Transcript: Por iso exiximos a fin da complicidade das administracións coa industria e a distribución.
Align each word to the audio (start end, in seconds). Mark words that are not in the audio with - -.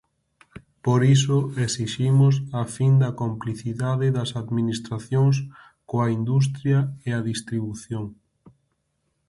Por 0.85 1.01
iso 1.15 1.37
exiximos 1.65 2.35
a 2.61 2.63
fin 2.75 2.93
da 3.03 3.11
complicidade 3.21 4.07
das 4.17 4.31
administracións 4.43 5.35
coa 5.89 6.07
industria 6.19 6.79
e 7.07 7.09
a 7.19 7.21
distribución. 7.31 8.05